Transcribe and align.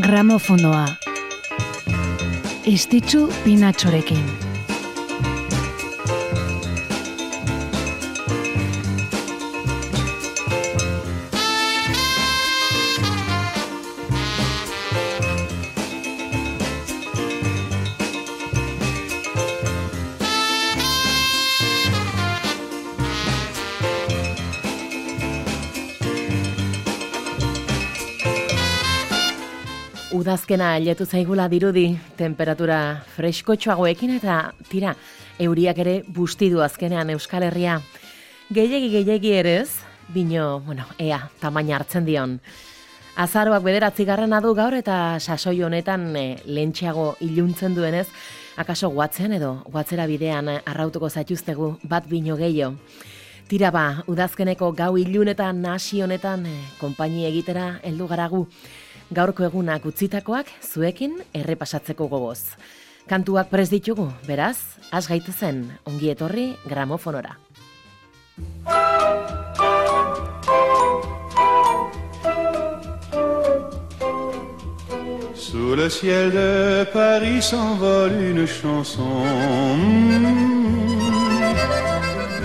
Gramofonoa. 0.00 0.86
Estitzu 2.64 3.26
pinatxorekin. 3.44 4.47
Udazkena 30.28 30.74
ailetu 30.76 31.06
zaigula 31.08 31.46
dirudi, 31.48 31.86
temperatura 32.18 33.00
freskotxoagoekin 33.14 34.10
eta 34.18 34.34
tira, 34.68 34.90
euriak 35.40 35.78
ere 35.80 35.94
bustidu 36.04 36.60
azkenean 36.60 37.08
Euskal 37.14 37.46
Herria. 37.46 37.78
Gehiegi 38.52 38.90
gehiegi 38.92 39.30
ere 39.32 39.54
ez, 39.62 39.70
bino, 40.12 40.60
bueno, 40.66 40.84
ea, 41.00 41.22
tamaina 41.40 41.78
hartzen 41.78 42.04
dion. 42.04 42.34
Azaroak 43.16 43.64
bederatzi 43.64 44.04
garrana 44.04 44.42
du 44.44 44.52
gaur 44.52 44.76
eta 44.76 45.16
sasoi 45.18 45.62
honetan 45.64 46.04
e, 46.12 46.24
lentxeago 46.44 47.14
iluntzen 47.24 47.78
duenez, 47.78 48.10
akaso 48.60 48.90
guatzen 48.92 49.32
edo 49.38 49.54
guatzera 49.64 50.04
bidean 50.10 50.50
arrautuko 50.58 51.08
zaituztegu 51.08 51.70
bat 51.88 52.04
bino 52.10 52.36
gehiago. 52.36 52.74
Tira 53.48 53.72
ba, 53.72 53.86
udazkeneko 54.04 54.74
gau 54.76 54.98
ilunetan 55.00 55.64
nasi 55.64 56.02
honetan 56.04 56.44
e, 56.44 56.58
konpaini 56.82 57.24
egitera 57.30 57.78
heldu 57.80 58.10
garagu 58.12 58.44
gaurko 59.10 59.44
egunak 59.46 59.86
utzitakoak 59.88 60.50
zuekin 60.62 61.16
errepasatzeko 61.34 62.08
gogoz. 62.08 62.54
Kantuak 63.08 63.48
prez 63.48 63.70
ditugu, 63.72 64.10
beraz, 64.26 64.58
has 64.92 65.08
gaitezen 65.08 65.64
ongi 65.88 66.10
etorri 66.12 66.50
gramofonora. 66.68 67.38
Sous 75.34 75.74
le 75.74 75.88
ciel 75.88 76.30
de 76.30 76.84
Paris 76.92 77.40
s'envole 77.40 78.12
une 78.12 78.46
chanson. 78.46 79.24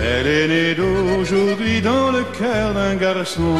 Elle 0.00 0.26
est 0.26 0.48
née 0.48 0.74
d'aujourd'hui 0.74 1.82
dans 1.82 2.10
le 2.10 2.24
cœur 2.38 2.72
d'un 2.72 2.96
garçon. 2.96 3.56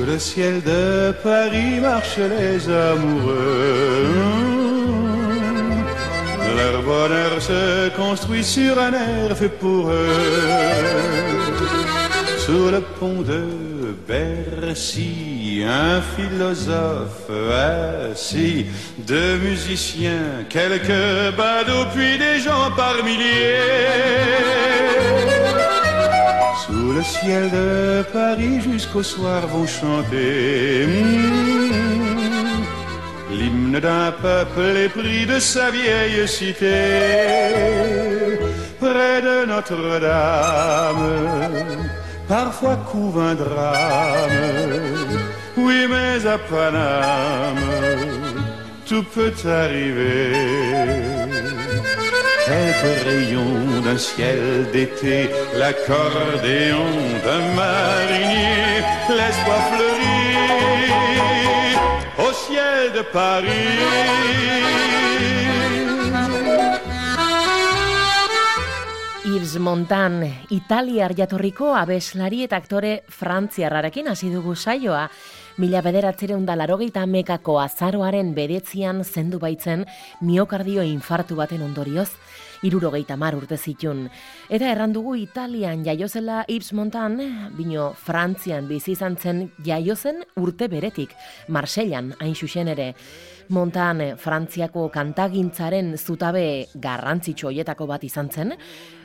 Sous 0.00 0.06
le 0.06 0.18
ciel 0.18 0.62
de 0.62 1.12
Paris 1.22 1.78
marchent 1.78 2.16
les 2.16 2.66
amoureux. 2.70 4.06
Leur 6.56 6.82
bonheur 6.82 7.42
se 7.42 7.90
construit 7.90 8.42
sur 8.42 8.78
un 8.78 8.94
air 8.94 9.36
fait 9.36 9.50
pour 9.50 9.90
eux. 9.90 10.08
Sous 12.38 12.70
le 12.70 12.80
pont 12.98 13.20
de 13.20 13.44
Bercy, 14.08 15.64
un 15.68 16.00
philosophe 16.00 17.30
assis, 18.10 18.66
deux 19.06 19.36
musiciens, 19.36 20.46
quelques 20.48 21.36
badauds, 21.36 21.90
puis 21.94 22.16
des 22.16 22.40
gens 22.40 22.70
par 22.74 23.04
milliers. 23.04 24.09
Le 27.00 27.04
ciel 27.04 27.50
de 27.50 28.02
Paris 28.12 28.60
jusqu'au 28.60 29.02
soir 29.02 29.46
vont 29.46 29.66
chanter 29.66 30.84
mmh, 30.86 31.70
l'hymne 33.32 33.80
d'un 33.80 34.12
peuple 34.12 34.76
épris 34.76 35.24
de 35.24 35.38
sa 35.38 35.70
vieille 35.70 36.28
cité. 36.28 36.82
Près 38.78 39.22
de 39.22 39.46
Notre-Dame, 39.46 41.08
parfois 42.28 42.76
couve 42.92 43.18
un 43.18 43.34
drame. 43.34 44.82
Oui, 45.56 45.86
mais 45.88 46.26
à 46.26 46.36
Paname, 46.36 47.56
tout 48.86 49.04
peut 49.14 49.32
arriver 49.46 50.34
quelques 52.50 53.04
rayons 53.06 53.80
d'un 53.84 53.98
ciel 53.98 54.66
d'été, 54.72 55.30
l'accordéon 55.54 56.90
d'un 57.24 57.44
marinier, 57.54 58.82
l'espoir 59.08 59.62
fleurit 59.70 60.90
au 62.18 62.30
ciel 62.32 62.92
de 62.96 63.02
Paris. 63.12 63.70
Yves 69.30 69.58
Montan, 69.60 70.26
Italiar 70.50 71.14
jatorriko 71.14 71.74
abeslari 71.78 72.42
eta 72.48 72.56
aktore 72.58 73.04
frantziarrarekin 73.06 74.10
hasi 74.10 74.32
dugu 74.34 74.56
saioa. 74.56 75.06
Mila 75.60 75.82
bederatzeren 75.84 76.46
da 76.48 76.54
larogeita 76.56 77.02
mekako 77.04 77.58
azaroaren 77.60 78.30
bedetzian 78.32 79.02
zendu 79.04 79.36
baitzen 79.42 79.82
miokardio 80.24 80.80
infartu 80.88 81.36
baten 81.36 81.60
ondorioz, 81.60 82.08
irurogeita 82.64 83.18
mar 83.20 83.36
urte 83.36 83.58
zitun. 83.58 84.06
Eta 84.48 84.70
errandugu 84.72 85.18
Italian 85.20 85.82
jaiozela 85.84 86.46
Ips 86.48 86.72
Montan, 86.78 87.18
bino 87.58 87.90
Frantzian 87.92 88.70
bizi 88.70 88.94
izan 88.94 89.18
zen 89.20 89.50
jaiozen 89.66 90.22
urte 90.40 90.70
beretik, 90.72 91.12
Marsellan 91.48 92.14
hain 92.20 92.32
xuxen 92.32 92.72
ere. 92.72 92.94
Montan 93.52 94.00
Frantziako 94.16 94.86
kantagintzaren 94.94 95.92
zutabe 95.98 96.70
garrantzitsu 96.72 97.50
hoietako 97.50 97.90
bat 97.90 98.04
izan 98.08 98.32
zen, 98.32 98.56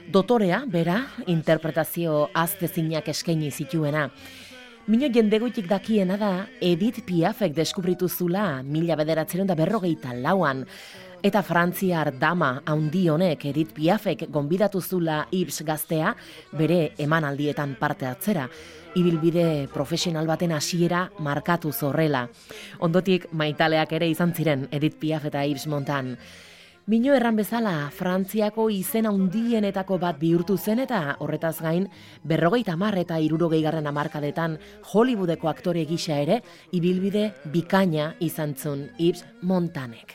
dotorea, 0.08 0.64
bera, 0.72 1.02
interpretazio 1.28 2.30
aztezinak 2.34 3.10
eskaini 3.12 3.52
zituena. 3.52 4.08
Mino 4.86 5.08
jendegoitik 5.10 5.66
dakiena 5.66 6.14
da, 6.14 6.28
Edith 6.62 7.00
Piafek 7.08 7.56
deskubritu 7.58 8.06
zula 8.06 8.62
mila 8.62 8.94
bederatzen 9.00 9.48
da 9.50 9.56
berrogeita 9.58 10.12
lauan. 10.14 10.62
Eta 11.26 11.42
frantziar 11.42 12.12
dama 12.22 12.52
haundi 12.70 13.08
honek 13.10 13.48
Edith 13.50 13.74
Piafek 13.74 14.28
gonbidatu 14.30 14.84
zula 14.86 15.24
Ips 15.34 15.64
gaztea 15.66 16.14
bere 16.54 16.92
emanaldietan 17.02 17.74
parte 17.80 18.06
hartzera. 18.06 18.46
Ibilbide 18.94 19.68
profesional 19.74 20.30
baten 20.30 20.54
hasiera 20.54 21.08
markatu 21.18 21.74
zorrela. 21.74 22.28
Ondotik 22.78 23.32
maitaleak 23.34 23.98
ere 23.98 24.14
izan 24.14 24.38
ziren 24.38 24.68
Edith 24.70 25.02
Piaf 25.02 25.26
eta 25.26 25.48
Ips 25.50 25.66
Montan. 25.66 26.14
Bino 26.86 27.16
erran 27.18 27.34
bezala, 27.34 27.90
Frantziako 27.90 28.68
izena 28.70 29.10
undienetako 29.10 29.96
bat 29.98 30.20
bihurtu 30.22 30.54
zen 30.56 30.84
eta 30.84 31.16
horretaz 31.18 31.56
gain, 31.66 31.88
berrogeita 32.22 32.76
mar 32.78 32.94
eta 33.02 33.18
irurogei 33.18 33.64
garren 33.64 33.90
amarkadetan 33.90 34.60
Hollywoodeko 34.92 35.50
aktore 35.50 35.88
gisa 35.90 36.20
ere, 36.22 36.44
ibilbide 36.78 37.32
bikaina 37.50 38.12
izan 38.22 38.54
zun 38.54 38.86
Yves 39.00 39.26
Montanek. 39.42 40.14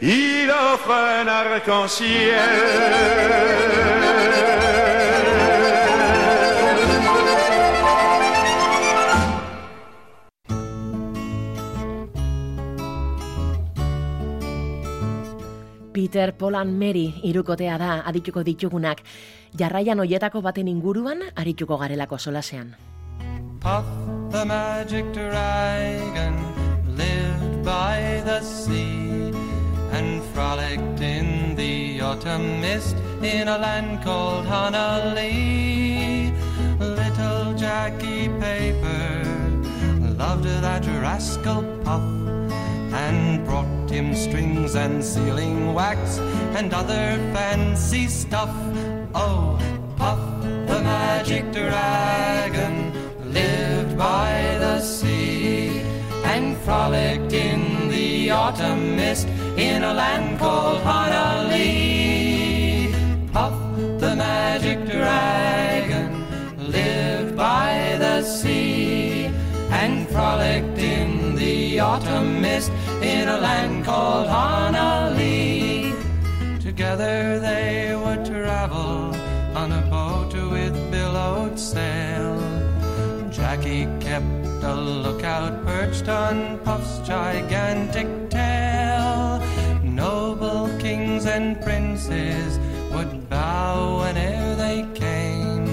il 0.00 0.50
offre 0.50 1.22
un 1.22 1.28
Peter 16.14 16.30
Polan 16.30 16.70
Mary 16.78 17.10
irukotea 17.26 17.74
da 17.74 17.94
adituko 18.06 18.44
ditugunak. 18.46 19.00
Jarraian 19.58 19.98
hoietako 19.98 20.42
baten 20.46 20.68
inguruan 20.70 21.24
arituko 21.34 21.74
garelako 21.80 22.18
solasean. 22.22 22.68
Puff 23.58 23.88
the 24.30 24.44
magic 24.44 25.10
dragon 25.12 26.38
lived 26.94 27.64
by 27.64 28.22
the 28.24 28.40
sea 28.42 29.34
and 29.90 30.22
frolicked 30.32 31.00
in 31.00 31.56
the 31.56 32.00
autumn 32.00 32.60
mist 32.60 32.94
in 33.20 33.48
a 33.48 33.58
land 33.58 34.04
called 34.04 34.46
Honolulu. 34.46 36.30
Little 36.78 37.54
Jackie 37.54 38.28
Paper 38.38 39.24
loved 40.16 40.46
that 40.62 40.86
rascal 41.02 41.64
Puff 41.82 42.23
and 42.94 43.44
brought 43.44 43.90
him 43.90 44.14
strings 44.14 44.74
and 44.74 45.04
sealing 45.04 45.74
wax 45.74 46.18
and 46.58 46.72
other 46.72 47.18
fancy 47.34 48.06
stuff. 48.08 48.54
Oh, 49.14 49.58
Puff 49.96 50.18
the 50.42 50.80
magic 50.82 51.52
dragon 51.52 52.92
lived 53.32 53.96
by 53.96 54.56
the 54.58 54.80
sea 54.80 55.80
and 56.24 56.56
frolicked 56.58 57.32
in 57.32 57.88
the 57.88 58.30
autumn 58.30 58.96
mist 58.96 59.28
in 59.56 59.84
a 59.84 59.94
land 59.94 60.38
called 60.38 60.82
Honolulu. 60.82 61.62
Puff 63.32 63.54
the 64.00 64.16
magic 64.16 64.84
dragon 64.84 66.10
lived 66.58 67.36
by 67.36 67.96
the 67.98 68.22
sea 68.22 69.26
and 69.70 70.08
frolicked 70.08 70.78
in 70.78 71.36
the 71.36 71.78
autumn 71.78 72.40
mist 72.40 72.72
in 73.04 73.28
a 73.28 73.38
land 73.38 73.84
called 73.84 74.28
Honolulu. 74.28 75.94
Together 76.60 77.38
they 77.38 77.94
would 77.94 78.24
travel 78.24 79.14
on 79.54 79.72
a 79.72 79.82
boat 79.90 80.32
with 80.50 80.74
billowed 80.90 81.58
sail. 81.58 82.40
Jackie 83.30 83.86
kept 84.00 84.62
a 84.62 84.74
lookout 84.74 85.64
perched 85.66 86.08
on 86.08 86.58
Puff's 86.60 86.98
gigantic 87.06 88.08
tail. 88.30 89.42
Noble 89.82 90.68
kings 90.78 91.26
and 91.26 91.60
princes 91.60 92.58
would 92.94 93.28
bow 93.28 94.00
whenever 94.00 94.54
they 94.56 94.86
came. 94.94 95.66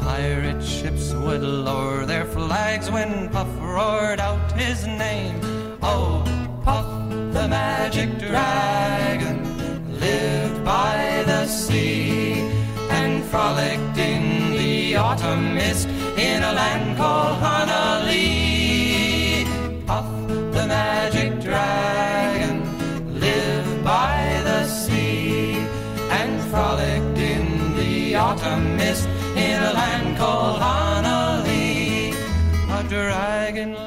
Pirate 0.00 0.62
ships 0.62 1.12
would 1.12 1.42
lower 1.42 2.06
their 2.06 2.24
flags 2.24 2.90
when 2.90 3.28
Puff 3.28 3.48
roared 3.60 4.20
out 4.20 4.52
his 4.52 4.86
name. 4.86 5.39
Magic 7.92 8.18
dragon 8.20 9.98
lived 9.98 10.64
by 10.64 11.24
the 11.26 11.44
sea 11.46 12.34
and 12.88 13.24
frolicked 13.24 13.98
in 13.98 14.52
the 14.52 14.94
autumn 14.94 15.56
mist 15.56 15.88
in 16.16 16.40
a 16.40 16.52
land 16.52 16.96
called. 16.96 17.59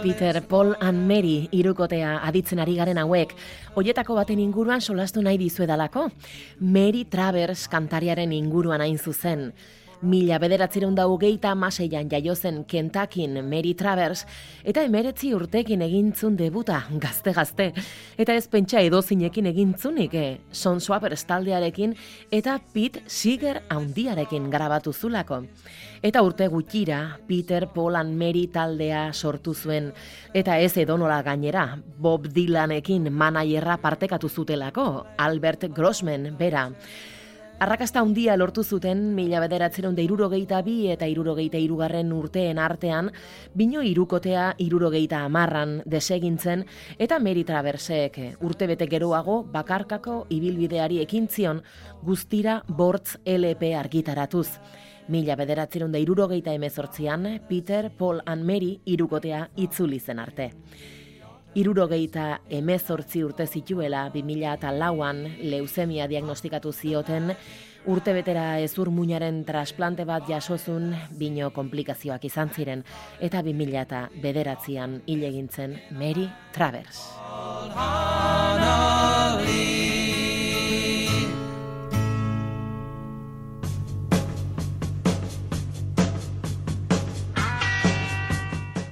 Peter, 0.01 0.41
Paul 0.41 0.75
and 0.81 1.07
Mary 1.07 1.47
irukotea 1.51 2.19
aditzen 2.27 2.59
ari 2.61 2.75
garen 2.77 2.99
hauek, 3.01 3.33
hoietako 3.75 4.17
baten 4.19 4.41
inguruan 4.43 4.81
solastu 4.81 5.21
nahi 5.25 5.39
dizuedalako. 5.41 6.09
Mary 6.59 7.05
Travers 7.05 7.67
kantariaren 7.71 8.33
inguruan 8.35 8.81
hain 8.81 8.97
zuzen. 8.97 9.51
Mila 10.03 10.35
bederatzireun 10.35 10.97
da 10.97 11.05
hogeita 11.07 11.53
amaseian 11.55 12.09
jaiozen 12.11 12.65
Kentuckyn 12.67 13.37
Mary 13.47 13.71
Travers, 13.79 14.25
eta 14.67 14.83
emeretzi 14.83 15.29
urtekin 15.31 15.81
egintzun 15.85 16.35
debuta, 16.35 16.81
gazte-gazte. 16.99 17.69
Eta 18.19 18.35
ez 18.35 18.49
pentsa 18.51 18.81
edozinekin 18.83 19.47
egintzunik, 19.53 20.17
eh? 20.19 20.41
Son 20.51 20.81
Swappers 20.83 21.23
taldearekin 21.29 21.95
eta 22.35 22.57
Pete 22.73 23.05
Seeger 23.07 23.61
haundiarekin 23.71 24.51
grabatu 24.51 24.91
zulako. 24.91 25.45
Eta 26.03 26.19
urte 26.21 26.49
gutxira, 26.51 27.17
Peter, 27.27 27.69
Paul 27.71 27.95
and 27.95 28.19
Mary 28.19 28.49
taldea 28.51 29.05
sortu 29.13 29.53
zuen, 29.55 29.93
eta 30.35 30.59
ez 30.59 30.75
edonola 30.83 31.21
gainera, 31.23 31.77
Bob 31.97 32.27
Dylanekin 32.27 33.07
manaierra 33.07 33.79
partekatu 33.79 34.27
zutelako, 34.27 35.05
Albert 35.15 35.69
Grossman 35.71 36.33
bera. 36.37 36.73
Arrakasta 37.63 38.01
handia 38.03 38.33
lortu 38.35 38.59
zuten 38.67 39.13
mila 39.15 39.39
bederatzeron 39.39 39.93
da 39.95 40.01
irurogeita 40.03 40.57
bi 40.65 40.89
eta 40.91 41.07
irurogeita 41.07 41.55
irugarren 41.63 42.09
urteen 42.11 42.57
artean, 42.59 43.07
bino 43.55 43.79
irukotea 43.87 44.49
irurogeita 44.59 45.21
amarran 45.23 45.77
desegintzen 45.87 46.65
eta 47.05 47.21
Mary 47.23 47.45
Traversek 47.47 48.19
urtebete 48.43 48.89
geroago 48.91 49.37
bakarkako 49.53 50.15
ibilbideari 50.35 50.99
ekintzion 51.05 51.61
guztira 52.03 52.57
bortz 52.67 53.15
LP 53.23 53.71
argitaratuz. 53.79 54.49
Mila 55.07 55.37
bederatzeron 55.39 55.95
da 55.95 56.03
irurogeita 56.03 56.51
emezortzian, 56.51 57.29
Peter, 57.47 57.93
Paul 57.95 58.19
and 58.25 58.43
Mary 58.43 58.73
irukotea 58.83 59.45
itzuli 59.55 60.01
zen 60.03 60.19
arte. 60.19 60.49
Irurogeita 61.53 62.41
emezortzi 62.49 63.21
urte 63.21 63.45
zituela 63.45 64.07
2000 64.09 64.55
eta 64.57 64.71
lauan 64.73 65.19
leuzemia 65.37 66.07
diagnostikatu 66.09 66.71
zioten, 66.73 67.29
urte 67.85 68.13
betera 68.17 68.57
ezur 68.63 68.89
muñaren 68.89 69.43
trasplante 69.45 70.05
bat 70.09 70.25
jasozun 70.25 70.95
bino 71.19 71.51
komplikazioak 71.53 72.25
izan 72.25 72.49
ziren, 72.49 72.81
eta 73.21 73.43
2000 73.45 73.81
eta 73.83 74.07
bederatzean 74.23 75.03
hile 75.05 75.29
egintzen 75.29 75.77
Mary 75.91 76.25
Travers. 76.57 77.05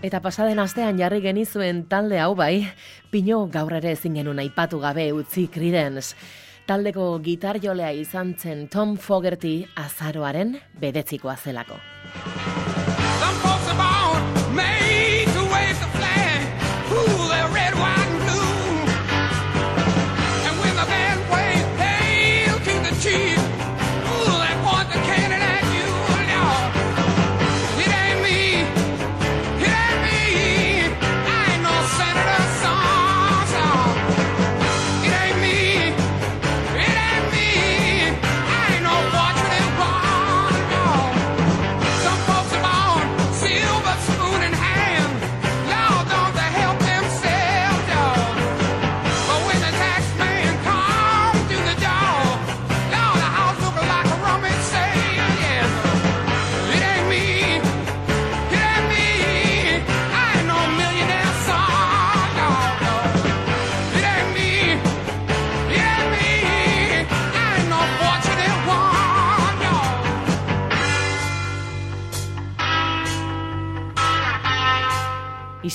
Eta 0.01 0.17
pasaden 0.17 0.57
astean 0.57 0.97
jarri 0.97 1.19
genizuen 1.21 1.83
talde 1.85 2.17
hau 2.17 2.31
bai, 2.33 2.65
pino 3.13 3.43
gaur 3.53 3.75
ere 3.77 3.91
ezin 3.93 4.17
genuen 4.17 4.41
aipatu 4.41 4.79
gabe 4.81 5.11
utzi 5.13 5.45
Creedence. 5.53 6.15
Taldeko 6.65 7.05
gitar 7.21 7.61
jolea 7.61 7.91
izan 7.93 8.33
zen 8.33 8.65
Tom 8.73 8.97
Fogerty 8.97 9.59
azaroaren 9.77 10.57
bedetzikoa 10.81 11.37
zelako. 11.37 11.77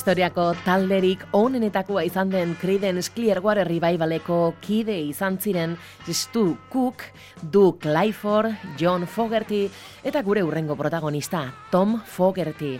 Historiako 0.06 0.52
talderik 0.62 1.24
onenetakoa 1.34 2.04
izan 2.06 2.28
den 2.30 2.52
Creedence 2.60 3.10
Clearwater 3.10 3.66
Revivaleko 3.66 4.52
kide 4.62 4.94
izan 5.02 5.34
ziren 5.42 5.72
Stu 6.06 6.44
Cook, 6.70 7.02
Duke 7.42 7.88
Clifford, 7.88 8.52
John 8.78 9.08
Fogerty 9.10 9.64
eta 10.06 10.20
gure 10.22 10.44
urrengo 10.46 10.76
protagonista 10.78 11.40
Tom 11.72 11.96
Fogerty. 12.06 12.76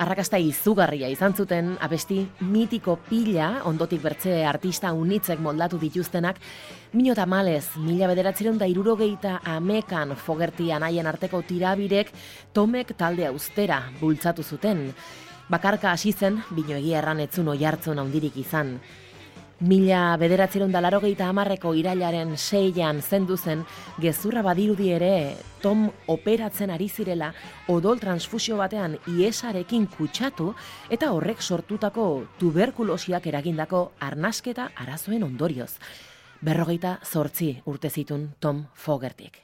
Arrakasta 0.00 0.40
izugarria 0.40 1.10
izan 1.12 1.36
zuten 1.36 1.74
abesti 1.76 2.22
mitiko 2.40 2.94
pila, 3.04 3.50
ondotik 3.68 4.00
bertze 4.00 4.38
artista 4.48 4.94
unitzek 4.96 5.42
moldatu 5.44 5.76
dituztenak, 5.76 6.40
Mino 6.92 7.12
tamalez, 7.14 7.66
mila 7.76 8.08
bederatzeron 8.08 8.56
da 8.56 8.64
irurogeita 8.68 9.42
amekan 9.58 10.16
Fogerty 10.16 10.70
anaien 10.72 11.06
arteko 11.06 11.42
tirabirek 11.44 12.14
Tomek 12.56 12.96
talde 12.96 13.28
austera 13.28 13.82
bultzatu 14.00 14.42
zuten. 14.42 14.88
Bakarka 15.52 15.90
hasi 15.92 16.14
zen, 16.16 16.38
bino 16.56 16.78
egia 16.78 17.02
erran 17.02 17.18
etzun 17.20 17.50
oi 17.52 17.58
hartzun 17.68 17.98
handirik 18.00 18.38
izan. 18.40 18.78
Mila 19.68 20.16
bederatzeron 20.16 20.72
da 20.72 20.80
larogeita 20.80 21.26
amarreko 21.28 21.74
irailaren 21.76 22.32
seian 22.38 23.02
zendu 23.02 23.36
zen, 23.36 23.66
gezurra 24.00 24.40
badirudi 24.42 24.88
ere 24.96 25.36
Tom 25.60 25.84
operatzen 26.08 26.72
ari 26.72 26.88
zirela 26.88 27.28
odol 27.68 28.00
transfusio 28.00 28.56
batean 28.56 28.96
iesarekin 29.12 29.86
kutsatu 29.92 30.54
eta 30.88 31.12
horrek 31.12 31.44
sortutako 31.44 32.08
tuberkulosiak 32.40 33.28
eragindako 33.28 33.90
arnasketa 34.00 34.70
arazoen 34.86 35.28
ondorioz. 35.28 35.74
Berrogeita 36.40 36.96
zortzi 37.04 37.58
urte 37.66 37.92
zitun 37.92 38.30
Tom 38.40 38.64
Fogertik. 38.74 39.42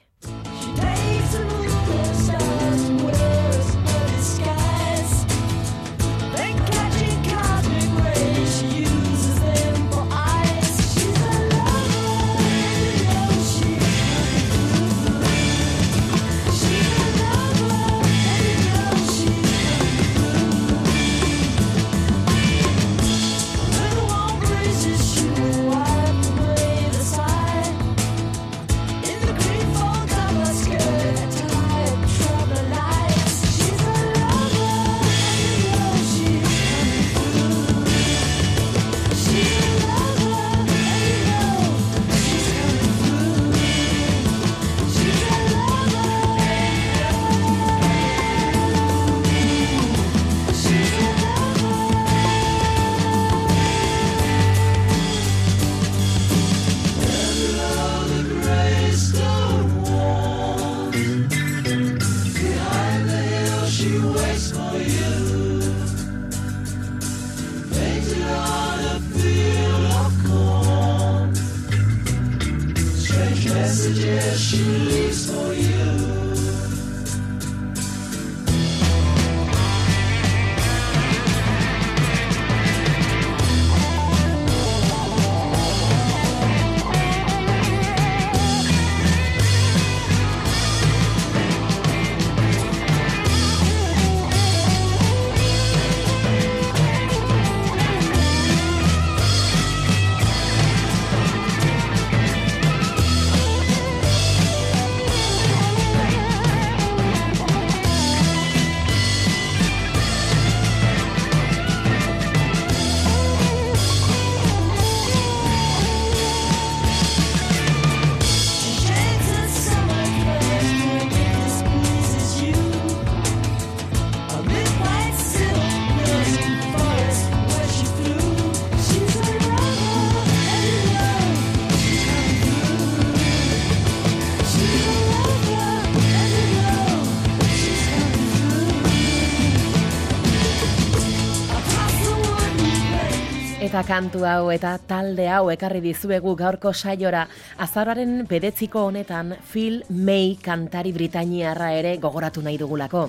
Eta 143.79 143.95
kantu 143.95 144.25
hau 144.27 144.49
eta 144.51 144.73
talde 144.83 145.29
hau 145.31 145.45
ekarri 145.53 145.79
dizuegu 145.79 146.33
gaurko 146.35 146.73
saiora 146.75 147.21
azararen 147.63 148.25
bedetziko 148.27 148.81
honetan 148.89 149.37
Phil 149.53 149.77
May 149.87 150.33
kantari 150.43 150.91
Britainiarra 150.91 151.69
ere 151.77 151.93
gogoratu 151.95 152.43
nahi 152.43 152.57
dugulako. 152.59 153.05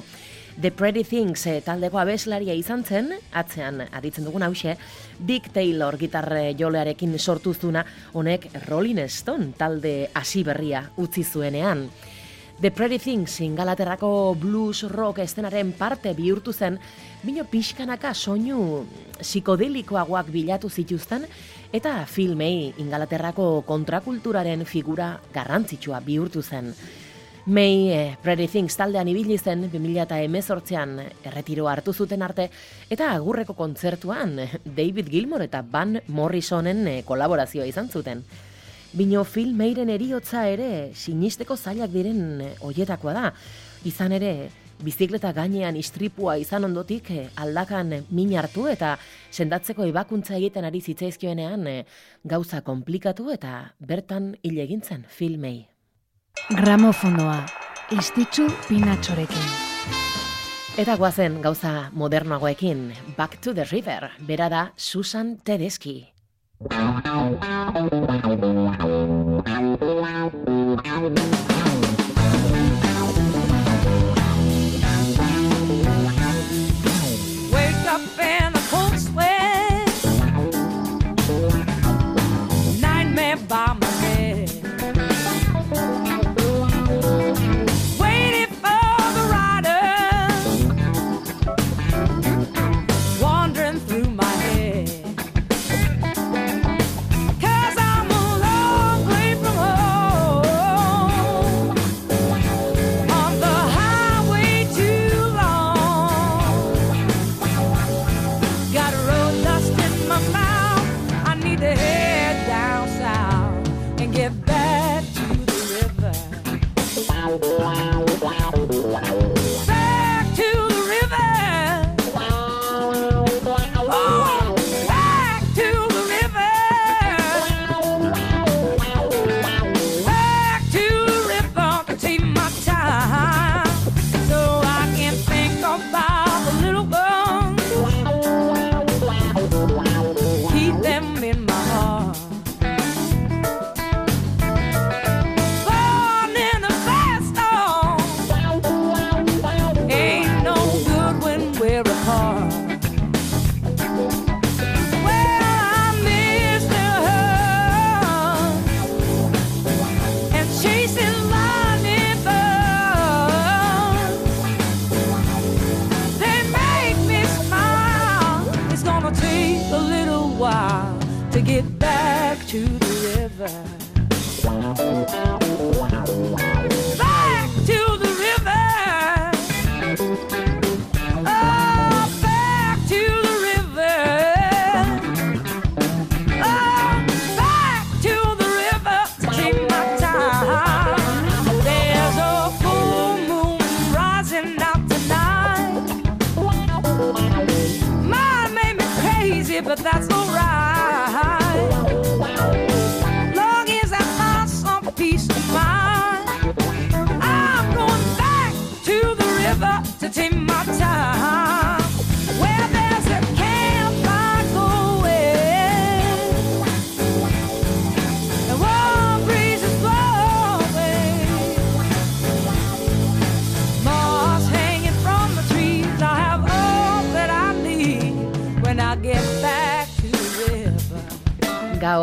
The 0.63 0.71
Pretty 0.71 1.03
Things 1.03 1.43
eh, 1.51 1.57
taldeko 1.67 1.99
abeslaria 1.99 2.55
izan 2.55 2.85
zen, 2.87 3.11
atzean 3.35 3.83
aditzen 3.91 4.31
dugun 4.31 4.47
hause, 4.47 4.77
Dick 5.19 5.51
Taylor 5.51 5.99
gitarre 5.99 6.55
jolearekin 6.55 7.19
sortuzuna 7.19 7.83
honek 8.15 8.47
Rolling 8.69 9.03
Stone 9.09 9.57
talde 9.59 10.13
hasi 10.15 10.45
berria 10.47 10.85
utzi 11.03 11.27
zuenean. 11.27 11.89
The 12.61 12.71
Pretty 12.71 12.99
Things 12.99 13.41
ingalaterrako 13.41 14.35
blues 14.37 14.83
rock 14.93 15.23
estenaren 15.23 15.71
parte 15.73 16.11
bihurtu 16.13 16.53
zen, 16.53 16.75
bino 17.23 17.47
pixkanaka 17.49 18.11
soinu 18.13 18.85
psikodelikoagoak 19.17 20.29
bilatu 20.29 20.69
zituzten, 20.69 21.25
eta 21.73 21.95
filmei 22.05 22.75
ingalaterrako 22.77 23.63
kontrakulturaren 23.65 24.67
figura 24.69 25.15
garrantzitsua 25.33 26.03
bihurtu 26.05 26.43
zen. 26.43 26.75
May 27.47 27.89
eh, 27.95 28.19
Pretty 28.21 28.51
Things 28.53 28.77
taldean 28.77 29.09
ibili 29.09 29.39
zen 29.41 29.65
2018an 29.73 30.93
erretiro 31.33 31.65
hartu 31.73 31.97
zuten 31.97 32.21
arte 32.21 32.51
eta 32.93 33.15
agurreko 33.15 33.57
kontzertuan 33.57 34.37
David 34.67 35.09
Gilmour 35.09 35.49
eta 35.49 35.65
Van 35.65 35.97
Morrisonen 36.09 36.87
eh, 36.93 37.03
kolaborazioa 37.09 37.65
izan 37.65 37.89
zuten. 37.89 38.21
Bino 38.93 39.23
Phil 39.25 39.55
Mayren 39.55 39.91
eriotza 39.93 40.49
ere 40.51 40.91
sinisteko 40.99 41.55
zailak 41.57 41.93
diren 41.93 42.41
eh, 42.43 42.55
hoietakoa 42.67 43.13
da. 43.15 43.29
Izan 43.87 44.13
ere, 44.17 44.51
bizikleta 44.83 45.31
gainean 45.37 45.77
istripua 45.79 46.35
izan 46.43 46.67
ondotik 46.67 47.13
eh, 47.15 47.29
aldakan 47.39 47.95
min 48.11 48.35
hartu 48.35 48.67
eta 48.71 48.97
sendatzeko 49.31 49.87
ebakuntza 49.87 50.35
egiten 50.41 50.67
ari 50.67 50.83
zitzaizkioenean 50.83 51.67
eh, 51.71 51.85
gauza 52.25 52.65
komplikatu 52.67 53.31
eta 53.31 53.73
bertan 53.79 54.35
hil 54.43 54.59
egin 54.59 54.83
zen 54.83 55.07
Phil 55.07 55.39
May. 55.39 55.67
Gramofonoa, 56.51 57.45
istitzu 57.95 58.49
pinatxorekin. 58.69 59.51
Eta 60.81 60.97
guazen 60.97 61.41
gauza 61.45 61.91
modernoagoekin, 61.93 62.89
Back 63.17 63.39
to 63.43 63.55
the 63.55 63.67
River, 63.71 64.11
bera 64.27 64.49
da 64.49 64.73
Susan 64.77 65.37
Tedeschi. 65.45 66.20
Thank 66.69 67.07
you. 71.19 71.50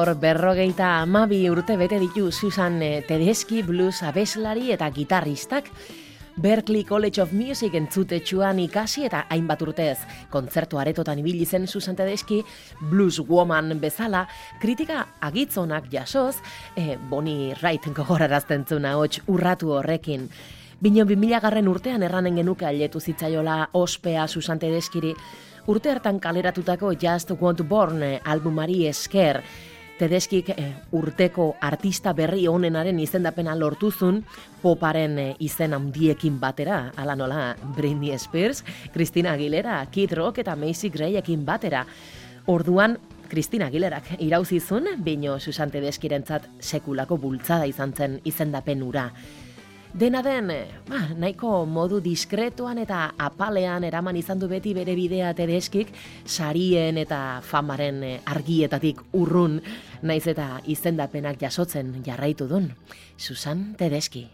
Gaur 0.08 0.22
berrogeita 0.24 1.02
amabi 1.02 1.42
urte 1.52 1.76
bete 1.76 1.98
ditu 2.00 2.30
Susan 2.32 2.78
eh, 2.80 3.02
Tedeschi 3.04 3.60
blues 3.60 4.00
abeslari 4.08 4.70
eta 4.72 4.88
gitarristak. 4.96 5.66
Berkeley 6.38 6.86
College 6.88 7.20
of 7.20 7.34
Music 7.36 7.76
entzutetxuan 7.76 8.62
ikasi 8.64 9.04
eta 9.10 9.26
hainbat 9.28 9.66
urtez 9.66 9.98
kontzertu 10.32 10.80
aretotan 10.80 11.20
ibili 11.20 11.44
zen 11.46 11.68
Susan 11.68 11.98
Tedeschi 12.00 12.40
blues 12.80 13.20
woman 13.20 13.82
bezala 13.82 14.30
kritika 14.62 15.10
agitzonak 15.20 15.92
jasoz, 15.92 16.38
eh, 16.78 16.96
Bonnie 17.10 17.54
gogorarazten 17.94 18.64
zuna 18.66 18.96
hots 18.96 19.20
urratu 19.28 19.74
horrekin. 19.74 20.30
Bino 20.80 21.04
2000 21.04 21.42
garren 21.42 21.68
urtean 21.68 22.04
erranen 22.04 22.36
genuke 22.36 22.66
ailetu 22.66 23.02
zitzaiola 23.02 23.70
ospea 23.74 24.26
Susan 24.28 24.60
Tedeskiri, 24.60 25.14
urte 25.68 25.92
hartan 25.92 26.20
kaleratutako 26.20 26.94
Just 26.94 27.32
Want 27.42 27.68
Born 27.68 28.04
eh, 28.04 28.22
albumari 28.24 28.86
esker, 28.88 29.42
Tedeskik 29.98 30.51
eh, 30.54 30.74
urteko 30.94 31.56
artista 31.66 32.12
berri 32.13 32.44
onenaren 32.48 33.00
izendapena 33.01 33.56
lortuzun, 33.58 34.20
poparen 34.62 35.18
eh, 35.18 35.32
izen 35.42 35.74
handiekin 35.74 36.38
batera, 36.39 36.92
ala 36.96 37.16
nola 37.18 37.56
Britney 37.75 38.13
Spears, 38.22 38.63
Christina 38.94 39.34
Aguilera, 39.34 39.80
Kid 39.89 40.13
Rock 40.13 40.44
eta 40.44 40.56
Macy 40.56 40.92
Grayekin 40.94 41.46
batera. 41.46 41.86
Orduan, 42.46 42.98
Christina 43.27 43.68
Aguilerak 43.68 44.13
irauzizun, 44.24 44.88
bino 45.04 45.39
Susan 45.39 45.74
Tedeskirentzat 45.74 46.48
sekulako 46.62 47.18
bultzada 47.18 47.66
izan 47.68 47.94
zen 47.98 48.22
izendapen 48.24 48.86
ura. 48.86 49.10
Dena 49.94 50.22
den, 50.22 50.51
ba, 50.89 51.00
nahiko 51.15 51.65
modu 51.65 52.01
diskretuan 52.03 52.77
eta 52.82 53.13
apalean 53.17 53.86
eraman 53.88 54.20
izan 54.20 54.39
du 54.39 54.50
beti 54.51 54.74
bere 54.75 54.96
bidea 54.98 55.32
tedeskik, 55.38 55.94
sarien 56.25 57.00
eta 57.00 57.41
famaren 57.41 58.03
eh, 58.03 58.15
argietatik 58.28 59.02
urrun, 59.17 59.62
naiz 60.04 60.26
eta 60.28 60.58
izendapenak 60.67 61.39
jasotzen 61.41 61.95
jarraitu 62.06 62.50
dun. 62.52 62.73
Susan 63.17 63.71
Tedeski. 63.80 64.28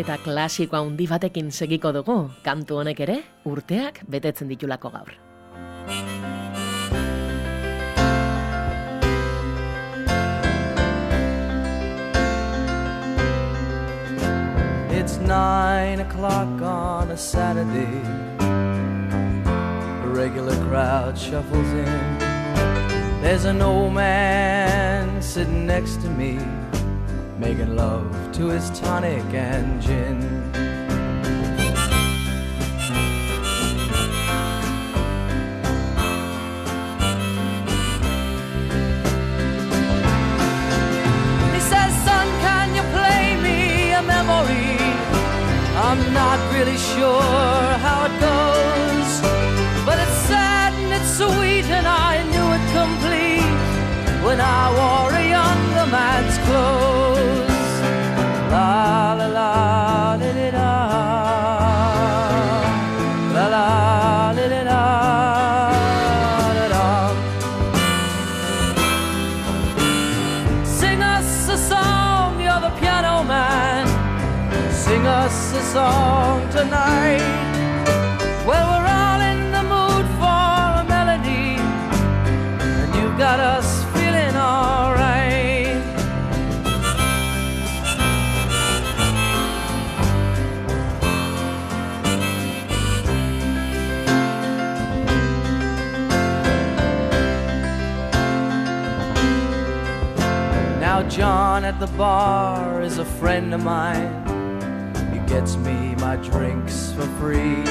Eta 0.00 0.14
klasiko 0.16 0.78
handi 0.78 1.04
batekin 1.04 1.50
segiko 1.52 1.90
dugu, 1.92 2.14
kantu 2.40 2.78
honek 2.80 3.02
ere, 3.04 3.16
urteak 3.44 3.98
betetzen 4.08 4.48
ditulako 4.48 4.88
gaur. 4.94 5.10
It's 15.00 15.18
nine 15.18 16.00
o'clock 16.00 16.62
on 16.62 17.10
a 17.10 17.16
Saturday. 17.18 18.00
A 18.40 20.08
regular 20.08 20.56
crowd 20.68 21.18
shuffles 21.18 21.72
in. 21.84 22.18
There's 23.20 23.44
an 23.44 23.60
old 23.60 23.92
man 23.92 25.20
sitting 25.20 25.66
next 25.66 26.00
to 26.00 26.08
me, 26.08 26.38
making 27.40 27.74
love 27.74 28.04
to 28.32 28.48
his 28.48 28.68
tonic 28.78 29.24
and 29.32 29.80
gin. 29.80 30.20
He 41.54 41.60
says, 41.60 41.92
Son, 42.04 42.28
can 42.44 42.74
you 42.76 42.82
play 42.92 43.24
me 43.46 43.92
a 43.92 44.02
memory? 44.02 44.76
I'm 45.88 46.02
not 46.12 46.38
really 46.52 46.76
sure 46.76 47.22
how 47.86 48.04
it 48.04 48.14
goes, 48.20 49.10
but 49.86 49.96
it's 49.98 50.18
sad 50.28 50.74
and 50.74 50.92
it's 50.92 51.16
sweet, 51.16 51.64
and 51.78 51.86
I 51.86 52.22
knew 52.30 52.48
it 52.56 52.64
complete 52.80 53.60
when 54.26 54.40
I 54.42 54.62
wore 54.76 55.12
a 55.14 55.26
younger 55.26 55.86
man's 55.90 56.29
us 75.20 75.52
a 75.52 75.62
song 75.74 76.48
tonight. 76.50 77.20
Well, 78.46 78.66
we're 78.72 78.88
all 79.00 79.20
in 79.32 79.40
the 79.52 79.64
mood 79.74 80.06
for 80.18 80.60
a 80.80 80.84
melody, 80.88 81.60
and 82.80 82.94
you 82.94 83.06
got 83.18 83.38
us 83.38 83.84
feeling 83.92 84.34
alright. 84.34 85.76
Now, 100.80 101.06
John 101.10 101.64
at 101.64 101.78
the 101.78 101.88
bar 101.98 102.80
is 102.80 102.96
a 102.96 103.04
friend 103.04 103.52
of 103.52 103.62
mine. 103.62 104.19
Gets 105.30 105.56
me 105.58 105.94
my 106.00 106.16
drinks 106.16 106.90
for 106.90 107.06
free. 107.20 107.62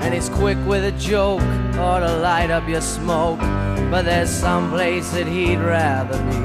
And 0.00 0.14
he's 0.14 0.28
quick 0.28 0.56
with 0.64 0.84
a 0.84 0.92
joke 0.96 1.42
or 1.74 1.98
to 1.98 2.18
light 2.22 2.52
up 2.52 2.68
your 2.68 2.80
smoke. 2.80 3.40
But 3.90 4.02
there's 4.02 4.30
some 4.30 4.70
place 4.70 5.10
that 5.10 5.26
he'd 5.26 5.58
rather 5.58 6.16
be. 6.30 6.38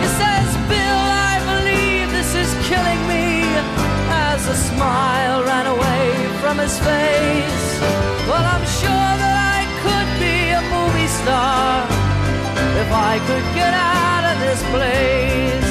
He 0.00 0.08
says, 0.16 0.48
Bill, 0.72 1.00
I 1.28 1.36
believe 1.44 2.08
this 2.16 2.32
is 2.34 2.50
killing 2.64 3.02
me. 3.04 3.52
As 4.08 4.48
a 4.48 4.56
smile 4.56 5.44
ran 5.44 5.66
away 5.66 6.08
from 6.40 6.56
his 6.56 6.78
face. 6.78 7.68
Well, 8.32 8.46
I'm 8.54 8.66
sure 8.80 9.12
that 9.20 9.36
I 9.56 9.60
could 9.84 10.08
be 10.24 10.56
a 10.56 10.62
movie 10.72 11.10
star 11.20 11.84
if 12.80 12.88
I 12.90 13.20
could 13.28 13.44
get 13.54 13.74
out 13.76 14.24
of 14.32 14.36
this 14.40 14.62
place. 14.72 15.65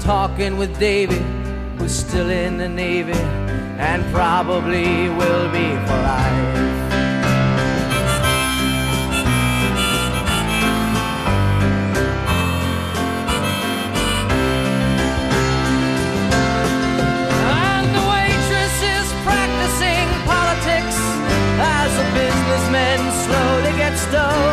Talking 0.00 0.56
with 0.56 0.78
Davy, 0.78 1.22
who's 1.78 1.94
still 1.94 2.30
in 2.30 2.56
the 2.56 2.68
Navy 2.68 3.12
and 3.78 4.04
probably 4.12 5.08
will 5.10 5.50
be 5.52 5.68
for 5.86 6.02
life. 6.02 6.70
And 23.82 24.49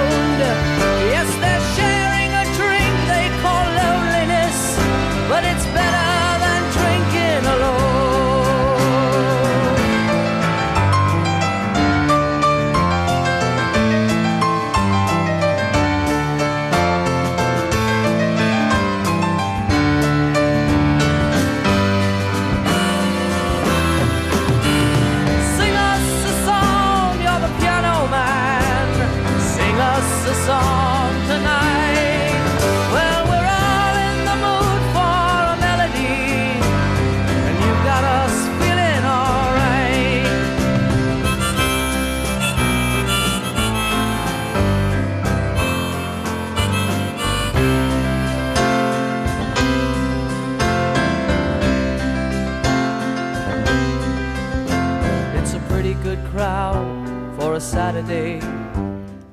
good 56.08 56.32
crowd 56.32 56.88
for 57.36 57.56
a 57.56 57.60
Saturday. 57.60 58.40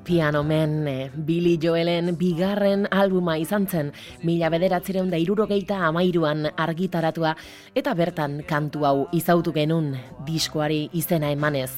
Piano 0.02 0.42
Man, 0.42 0.88
eh, 0.88 1.10
Billy 1.14 1.56
Joelen 1.62 2.16
bigarren 2.18 2.88
albuma 2.90 3.36
izan 3.38 3.68
zen, 3.68 3.92
mila 4.26 4.50
bederatzireun 4.50 5.08
da 5.10 5.20
irurogeita 5.22 5.78
amairuan 5.86 6.48
argitaratua, 6.50 7.36
eta 7.78 7.94
bertan 7.94 8.42
kantu 8.42 8.84
hau 8.88 8.96
izautu 9.14 9.54
genun 9.54 9.94
diskoari 10.26 10.88
izena 10.92 11.30
emanez. 11.30 11.70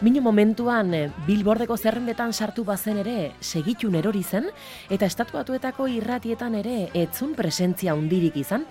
Minu 0.00 0.22
momentuan 0.22 0.94
eh, 0.94 1.10
Bilbordeko 1.26 1.76
zerrendetan 1.76 2.32
sartu 2.32 2.62
bazen 2.64 3.02
ere 3.02 3.32
segitun 3.40 3.98
erori 3.98 4.22
zen 4.22 4.46
eta 4.88 5.10
estatuatuetako 5.10 5.90
irratietan 5.90 6.54
ere 6.54 6.86
etzun 6.94 7.34
presentzia 7.34 7.98
hundirik 7.98 8.38
izan. 8.46 8.68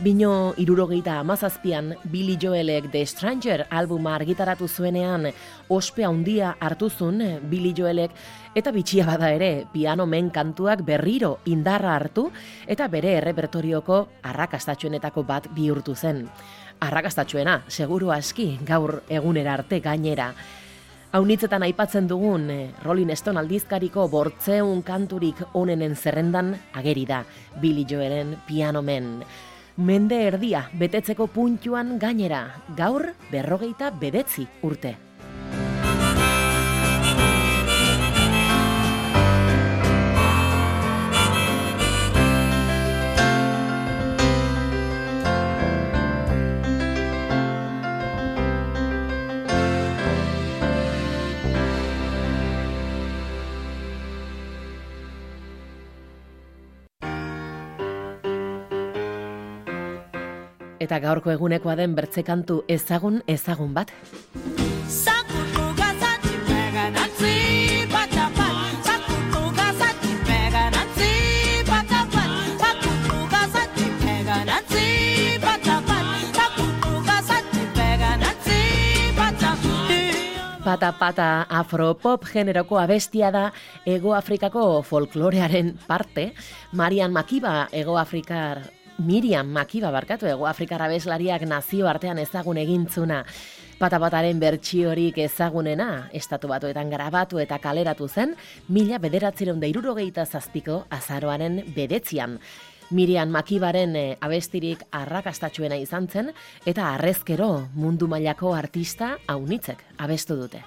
Bino 0.00 0.54
irurogeita 0.56 1.18
amazazpian 1.20 1.94
Billy 2.10 2.38
Joelek 2.40 2.90
The 2.90 3.04
Stranger 3.06 3.66
albuma 3.70 4.14
argitaratu 4.16 4.66
zuenean 4.66 5.28
ospea 5.68 6.08
handia 6.08 6.56
hartu 6.60 6.88
zuen 6.90 7.20
Billy 7.50 7.74
Joelek 7.76 8.10
eta 8.54 8.72
bitxia 8.72 9.04
bada 9.06 9.28
ere 9.30 9.66
piano 9.72 10.06
men 10.06 10.30
kantuak 10.30 10.82
berriro 10.82 11.38
indarra 11.44 11.94
hartu 11.94 12.30
eta 12.66 12.88
bere 12.88 13.12
errepertorioko 13.20 14.08
arrakastatxuenetako 14.22 15.22
bat 15.28 15.46
bihurtu 15.54 15.94
zen. 15.94 16.26
Arrakastatxuena, 16.80 17.62
seguru 17.68 18.10
aski, 18.10 18.58
gaur 18.64 19.02
egunera 19.08 19.54
arte 19.60 19.78
gainera. 19.80 20.32
Haunitzetan 21.12 21.62
aipatzen 21.62 22.08
dugun 22.08 22.50
eh, 22.50 22.70
Rolling 22.82 23.12
Stone 23.14 23.38
aldizkariko 23.38 24.08
bortzeun 24.08 24.82
kanturik 24.82 25.44
onenen 25.52 25.94
zerrendan 25.94 26.54
ageri 26.72 27.04
da 27.04 27.22
Billy 27.60 27.84
Joelen 27.84 28.38
Piano 28.48 28.80
Men. 28.82 29.20
Mende 29.76 30.18
erdia 30.26 30.66
betetzeko 30.76 31.26
puntuan 31.32 31.94
gainera, 31.98 32.42
gaur 32.76 33.06
berrogeita 33.30 33.88
bedetzi 34.02 34.44
urte. 34.68 34.92
Eta 60.92 60.98
gaurko 61.00 61.30
egunekoa 61.32 61.72
den 61.72 61.94
bertzekantu 61.96 62.54
ezagun 62.68 63.22
ezagun 63.24 63.70
bat. 63.72 63.88
Pata 80.62 80.92
pata 80.98 81.30
afropop 81.48 82.28
generoko 82.28 82.76
abestia 82.76 83.32
da 83.32 83.46
Ego 83.86 84.12
Afrikako 84.12 84.82
folklorearen 84.82 85.72
parte. 85.88 86.34
Marian 86.72 87.16
Makiba 87.16 87.70
Ego 87.72 87.96
Afrikar 87.96 88.81
Miriam 88.98 89.48
Makiba 89.48 89.90
barkatu 89.90 90.26
Ego 90.28 90.46
Afrikar 90.46 90.82
abeslariak 90.84 91.42
nazio 91.48 91.88
artean 91.88 92.18
ezagun 92.18 92.58
egintzuna. 92.60 93.22
Patapataren 93.80 94.38
bertsiorik 94.38 95.16
ezagunena, 95.24 96.08
estatu 96.14 96.50
batuetan 96.52 96.90
grabatu 96.92 97.40
eta 97.42 97.58
kaleratu 97.58 98.06
zen, 98.08 98.36
mila 98.68 99.00
bederatzireun 99.02 99.58
da 99.60 99.66
irurogeita 99.66 100.26
zazpiko 100.26 100.84
azaroaren 100.90 101.62
bedetzian. 101.74 102.38
Miriam 102.92 103.30
Makibaren 103.32 103.96
eh, 103.96 104.16
abestirik 104.20 104.84
arrakastatxuena 104.92 105.80
izan 105.80 106.06
zen, 106.08 106.30
eta 106.66 106.92
arrezkero 106.92 107.68
mundu 107.74 108.06
mailako 108.06 108.52
artista 108.54 109.16
haunitzek 109.26 109.82
abestu 109.98 110.36
dute. 110.36 110.62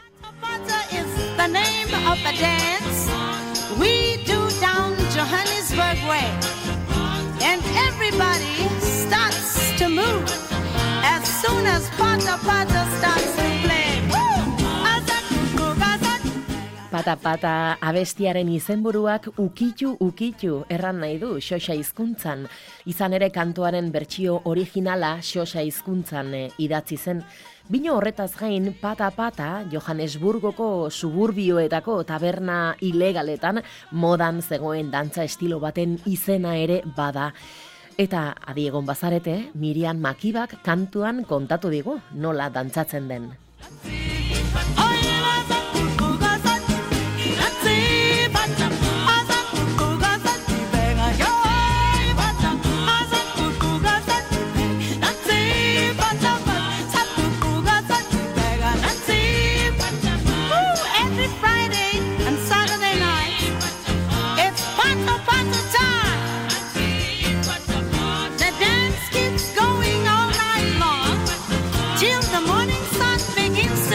we 3.79 4.17
do 4.25 4.49
down 4.59 4.95
Johannesburg 5.13 5.99
way. 6.07 6.64
Everybody 8.05 8.69
starts 8.85 9.73
to 9.81 9.89
move 9.89 10.29
as 11.01 11.25
soon 11.41 11.65
as 11.65 11.89
Pata 11.97 12.37
Pata 12.45 12.85
starts 13.01 13.33
to 13.33 13.45
play. 13.65 13.97
Pata 16.93 17.15
pata 17.17 17.77
abestiaren 17.81 18.45
izenburuak 18.53 19.33
ukitu 19.41 19.97
ukitu 19.97 20.61
erran 20.69 21.01
nahi 21.01 21.17
du 21.17 21.41
xoxa 21.41 21.73
hizkuntzan. 21.73 22.45
Izan 22.85 23.17
ere 23.17 23.31
kantuaren 23.33 23.89
bertsio 23.91 24.37
originala 24.45 25.17
xoxa 25.25 25.65
hizkuntzan 25.65 26.33
eh, 26.33 26.51
idatzi 26.61 27.01
zen. 27.01 27.25
Bino 27.67 27.97
horretaz 27.97 28.35
gain, 28.37 28.75
pata 28.77 29.09
pata, 29.09 29.65
Johannesburgoko 29.71 30.91
suburbioetako 30.91 32.03
taberna 32.05 32.75
ilegaletan 32.81 33.63
modan 33.91 34.43
zegoen 34.45 34.91
dantza 34.91 35.25
estilo 35.25 35.59
baten 35.59 35.97
izena 36.05 36.53
ere 36.55 36.83
bada. 36.85 37.31
Eta 37.95 38.36
adiegon 38.51 38.84
bazarete, 38.84 39.36
Miriam 39.55 40.01
Makibak 40.03 40.58
kantuan 40.65 41.23
kontatu 41.23 41.71
digu 41.71 42.01
nola 42.12 42.49
dantzatzen 42.51 43.08
den. 43.08 43.29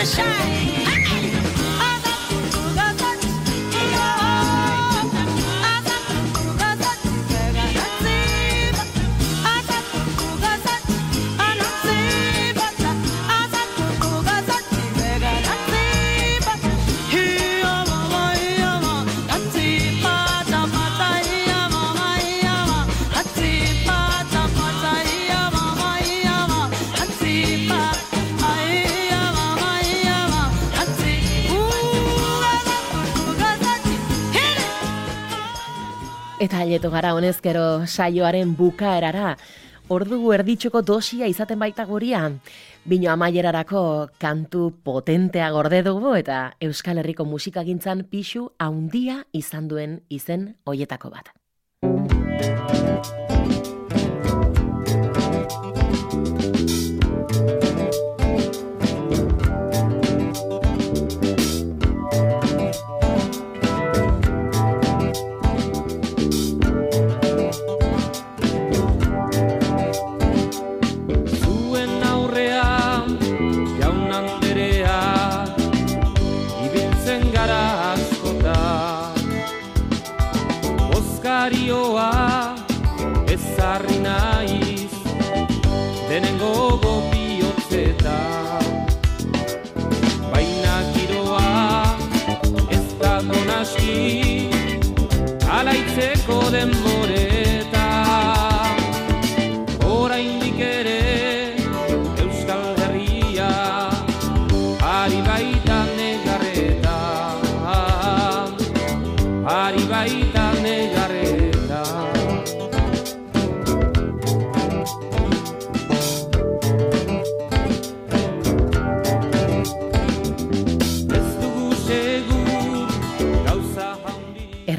Begins 0.00 0.16
to 0.16 0.59
Eta 36.40 36.62
ailetu 36.64 36.88
gara 36.88 37.10
honezkero 37.12 37.84
saioaren 37.84 38.54
bukaerara, 38.56 39.34
ordu 39.92 40.30
erditxoko 40.32 40.80
dosia 40.80 41.28
izaten 41.28 41.60
baita 41.60 41.84
guria, 41.84 42.22
bino 42.88 43.10
amaierarako 43.12 43.82
kantu 44.16 44.70
potentea 44.82 45.50
gorde 45.52 45.82
dugu 45.84 46.14
eta 46.16 46.54
Euskal 46.64 47.02
Herriko 47.02 47.26
musikagintzan 47.28 48.06
pixu 48.08 48.46
haundia 48.58 49.18
izan 49.36 49.68
duen 49.68 50.00
izen 50.08 50.54
hoietako 50.64 51.12
bat. 51.12 51.28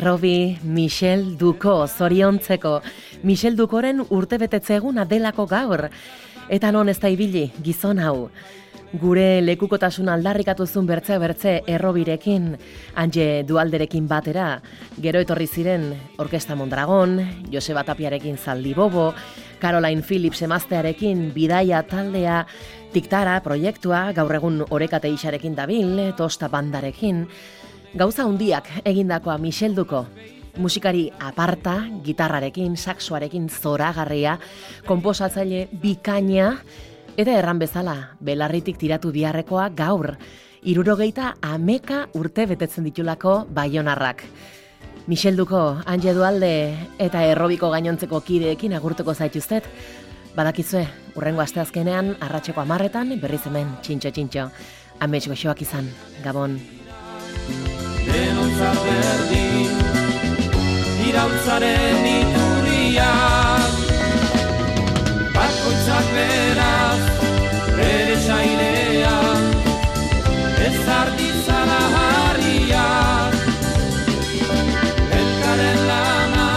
Errobi 0.01 0.57
Michel 0.63 1.37
Duko 1.37 1.85
zoriontzeko. 1.85 2.79
Michel 3.21 3.53
Dukoren 3.55 4.01
urte 4.09 4.39
betetze 4.41 4.79
eguna 4.79 5.03
delako 5.05 5.45
gaur. 5.45 5.83
Eta 6.49 6.71
non 6.73 6.89
ez 6.89 6.97
da 6.97 7.11
ibili 7.13 7.43
gizon 7.61 8.01
hau. 8.01 8.31
Gure 8.97 9.43
lekukotasun 9.45 10.09
aldarrikatu 10.09 10.65
zuen 10.65 10.89
bertze 10.89 11.19
bertze 11.21 11.53
errobirekin, 11.69 12.49
Anje 12.97 13.45
Dualderekin 13.47 14.09
batera, 14.09 14.47
gero 14.97 15.21
etorri 15.21 15.45
ziren 15.47 15.91
Orkesta 16.17 16.57
Mondragon, 16.57 17.19
Joseba 17.53 17.85
Tapiarekin 17.85 18.41
Zaldi 18.41 18.73
Bobo, 18.73 19.13
Caroline 19.61 20.01
Phillips 20.01 20.41
emaztearekin 20.41 21.29
Bidaia 21.31 21.85
taldea, 21.85 22.47
Tiktara 22.91 23.37
proiektua, 23.45 24.07
gaur 24.17 24.33
egun 24.35 24.63
orekate 24.67 25.13
isarekin 25.13 25.53
dabil, 25.55 26.09
Tosta 26.17 26.49
bandarekin, 26.49 27.27
Gauza 27.91 28.23
hundiak 28.23 28.69
egindakoa 28.87 29.37
Michel 29.37 29.75
Duko. 29.75 30.05
Musikari 30.57 31.09
aparta, 31.19 31.89
gitarrarekin, 32.03 32.77
saxoarekin 32.77 33.49
zoragarria, 33.49 34.37
konposatzaile 34.87 35.65
bikaina, 35.81 36.53
eta 37.19 37.35
erran 37.35 37.59
bezala, 37.59 38.15
belarritik 38.23 38.79
tiratu 38.79 39.11
biharrekoa 39.11 39.69
gaur, 39.75 40.15
irurogeita 40.63 41.35
ameka 41.41 42.05
urte 42.15 42.45
betetzen 42.47 42.87
ditulako 42.87 43.45
baionarrak. 43.51 44.23
Michel 45.07 45.35
Duko, 45.35 45.81
Anje 45.85 46.13
Dualde 46.15 46.53
eta 46.99 47.25
errobiko 47.27 47.71
gainontzeko 47.73 48.21
kideekin 48.23 48.75
agurtuko 48.77 49.15
zaituztet, 49.15 49.67
badakizue, 50.35 50.85
urrengo 51.19 51.43
asteazkenean, 51.43 52.15
arratseko 52.21 52.63
amarretan, 52.63 53.17
berriz 53.19 53.43
hemen, 53.49 53.75
txintxo-txintxo, 53.83 54.47
amets 55.03 55.27
goxoak 55.27 55.67
izan, 55.67 55.91
Gabon. 56.23 56.80
Denontzat 58.13 58.79
berdin 58.85 59.73
Iraultzaren 61.07 62.05
iturriak 62.11 63.73
Bakoitzak 65.35 66.07
beraz 66.15 67.01
bere 67.77 68.17
sailean 68.27 69.43
Ez 70.67 70.81
arditzala 70.99 71.81
harriak 71.97 73.37
Elkaren 75.19 75.79
lana 75.91 76.49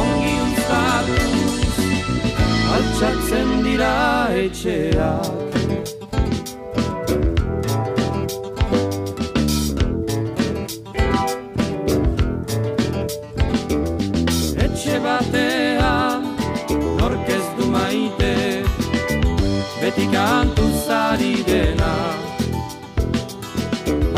ongi 0.00 0.34
untzatuz 0.46 1.76
Altxatzen 2.78 3.54
dira 3.68 3.94
etxeak 4.46 5.49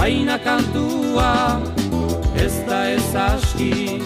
Baina 0.02 0.36
kantua 0.36 1.62
ez 2.34 2.54
da 2.66 2.78
ez 2.90 3.14
aski 3.14 4.02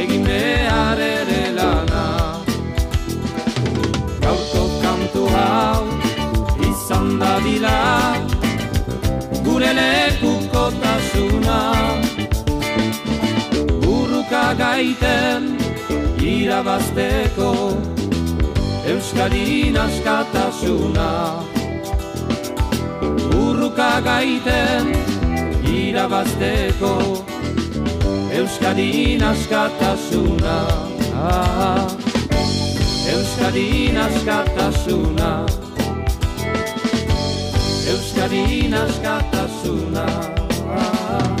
Egin 0.00 0.26
behar 0.28 1.00
ere 1.00 1.44
lana. 1.56 2.02
Gaurko 4.20 4.66
kantu 4.82 5.24
hau 5.32 5.80
izan 6.68 7.08
dadila 7.24 7.80
Gure 9.48 9.72
lekukotasuna. 9.80 11.58
Burruka 13.80 14.46
gaiten 14.62 15.52
irabazteko 16.20 17.52
Euskadin 18.92 19.84
askatasuna. 19.88 21.10
Burruka 21.32 21.65
gaiten 24.00 24.92
irabazteko 25.72 27.24
Euskadin 28.30 29.22
askatasuna. 29.24 30.56
Ah, 31.14 31.88
Euskadin 33.12 33.96
askatasuna. 33.96 35.46
Euskadin 37.88 38.74
askatasuna. 38.74 40.06
Ah, 40.68 41.36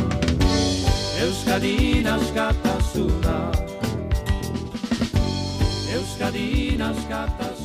Euskadin 1.20 2.06
askatasuna. 2.06 3.52
Euskadin 5.94 6.82
askatasuna 6.82 7.55